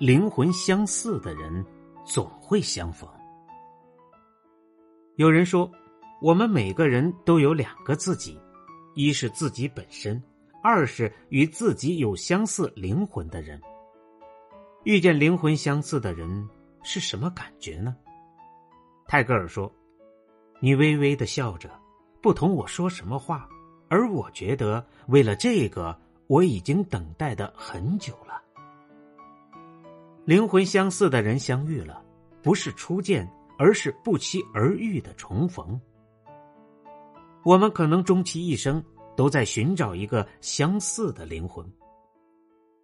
[0.00, 1.62] 灵魂相似的人
[2.06, 3.06] 总会相逢。
[5.16, 5.70] 有人说，
[6.22, 8.40] 我们每个人都有两个自己，
[8.94, 10.18] 一是自己本身，
[10.62, 13.60] 二是与自己有相似灵魂的人。
[14.84, 16.48] 遇见灵魂相似的人
[16.82, 17.94] 是什么感觉呢？
[19.06, 19.70] 泰戈尔说
[20.60, 21.68] ：“你微微的笑着，
[22.22, 23.46] 不同我说什么话，
[23.90, 25.94] 而我觉得为了这个，
[26.26, 28.39] 我已经等待的很久了。”
[30.30, 32.00] 灵魂相似的人相遇了，
[32.40, 35.76] 不是初见，而是不期而遇的重逢。
[37.44, 38.80] 我们可能终其一生
[39.16, 41.68] 都在寻找一个相似的灵魂。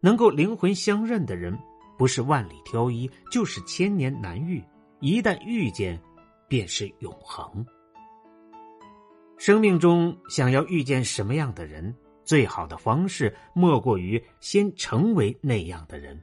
[0.00, 1.54] 能够灵魂相认的人，
[1.98, 4.64] 不是万里挑一，就是千年难遇。
[5.00, 6.00] 一旦遇见，
[6.48, 7.62] 便是永恒。
[9.36, 16.18] 生命中想要遇见什么样的人，最好的方式莫过于先成为那样的人，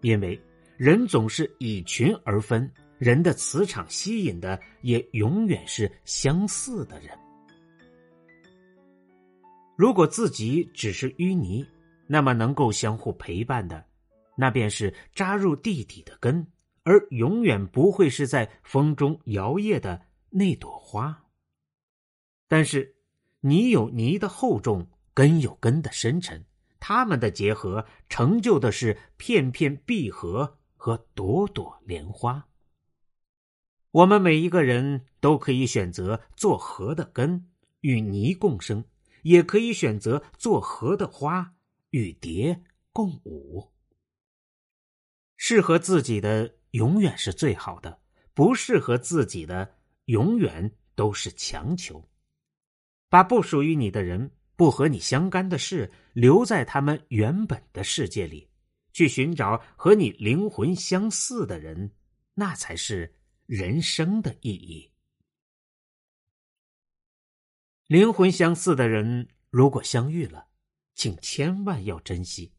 [0.00, 0.36] 因为。
[0.78, 7.18] 人总是以群而分，人的磁场吸引的也永远是相似的人。
[9.76, 11.66] 如果自己只是淤泥，
[12.06, 13.84] 那么能够相互陪伴的，
[14.36, 16.46] 那便是扎入地底的根，
[16.84, 21.24] 而永远不会是在风中摇曳的那朵花。
[22.46, 22.94] 但是，
[23.40, 26.44] 泥有泥的厚重，根有根的深沉，
[26.78, 30.54] 它们的结合成就的是片片闭合。
[30.78, 32.48] 和朵朵莲花，
[33.90, 38.84] 我们每一个人都可以选择做河的根与泥共生，
[39.22, 41.56] 也可以选择做河的花
[41.90, 42.62] 与蝶
[42.92, 43.72] 共舞。
[45.36, 48.00] 适合自己的永远是最好的，
[48.32, 49.74] 不适合自己的
[50.04, 52.08] 永远都是强求。
[53.08, 58.47] 把不属于你的人、不和你相干的事留在他们原本的世界里。
[58.92, 61.92] 去寻找和你灵魂相似的人，
[62.34, 63.14] 那才是
[63.46, 64.90] 人生的意义。
[67.86, 70.48] 灵魂相似的人，如果相遇了，
[70.94, 72.52] 请千万要珍惜。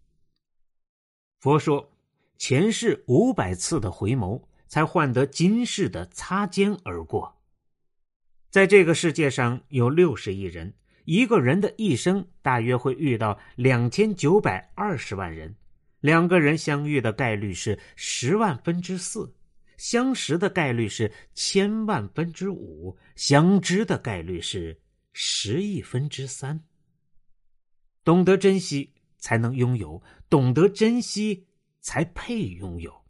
[1.39, 1.91] 佛说，
[2.37, 7.37] 前世五百次的回眸，才换得今世的擦肩而过。
[8.49, 10.73] 在这个世界上有六十亿人，
[11.05, 15.55] 一个人的一生大约会遇到两千九百二十万人。
[16.01, 19.35] 两个人相遇的概率是十万分之四，
[19.77, 24.79] 相识的概率是千万分之五，相知的概率是
[25.13, 26.63] 十亿分之三。
[28.03, 31.47] 懂得珍惜才能拥有，懂得珍惜
[31.81, 33.03] 才配拥有。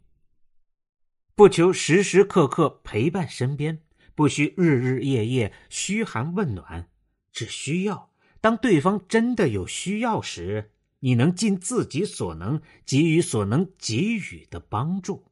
[1.34, 3.82] 不求时时刻刻陪伴身边，
[4.14, 6.90] 不需日日夜夜嘘寒问暖，
[7.32, 10.72] 只需要当对方真的有需要时。
[11.00, 15.26] 你能尽自己所能给予所能给予的帮助。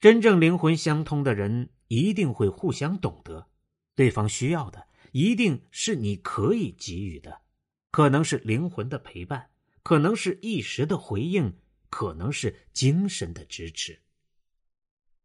[0.00, 3.46] 真正灵魂相通的人一定会互相懂得，
[3.94, 7.42] 对方需要的一定是你可以给予的，
[7.90, 9.50] 可能是灵魂的陪伴，
[9.82, 11.54] 可能是一时的回应，
[11.90, 14.00] 可能是精神的支持。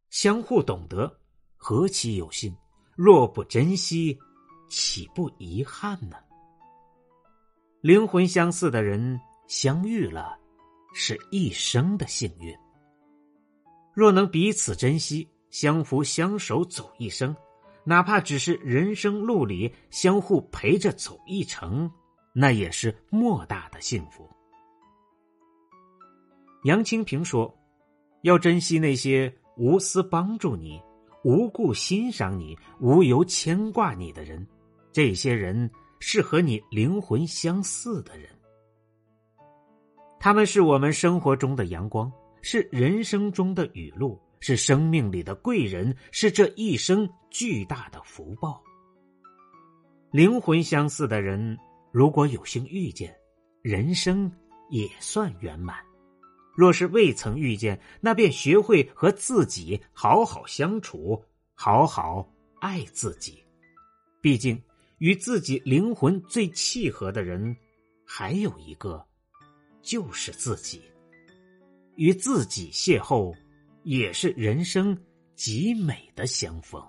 [0.10, 1.22] 相互懂得，
[1.56, 2.56] 何其有幸！
[2.96, 4.18] 若不珍惜，
[4.70, 6.18] 岂不遗憾呢？
[7.86, 10.36] 灵魂相似的人相遇了，
[10.96, 12.52] 是一生的幸运。
[13.94, 17.36] 若能彼此珍惜，相扶相守走一生，
[17.84, 21.88] 哪怕只是人生路里相互陪着走一程，
[22.34, 24.28] 那也是莫大的幸福。
[26.64, 27.56] 杨清平说
[28.26, 30.82] ：“要珍惜那些无私帮助你、
[31.24, 34.44] 无故欣赏你、无由牵挂你的人，
[34.92, 38.30] 这些人。”是和你灵魂相似的人，
[40.20, 42.12] 他们是我们生活中的阳光，
[42.42, 48.62] 是人生中的雨露，是生命里的贵人，是这一生巨大的福报。
[50.12, 51.58] 灵魂相似的人，
[51.92, 53.16] 如果有幸遇见，
[53.62, 54.32] 人生
[54.70, 55.76] 也算圆满；
[56.56, 63.44] 若是未曾遇见，那便学会和自己好好相处，好好爱自己。
[64.22, 64.62] 毕竟。
[64.98, 67.56] 与自己灵魂最契合的人，
[68.06, 69.06] 还有一个，
[69.82, 70.82] 就是自己。
[71.96, 73.34] 与自己邂逅，
[73.84, 74.98] 也是人生
[75.36, 76.82] 极美的相逢。